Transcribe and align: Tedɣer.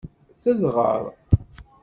Tedɣer. 0.41 1.03